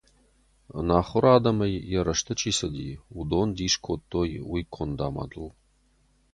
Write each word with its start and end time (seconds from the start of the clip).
Ӕнахуыр 0.77 1.25
адӕмӕй 1.35 1.73
йӕ 1.91 2.01
рӕзты 2.05 2.33
чи 2.39 2.51
цыди, 2.57 2.89
уыдон 3.17 3.47
дис 3.57 3.75
кодтой 3.85 4.29
уый 4.49 4.63
конд-амадыл. 4.75 5.47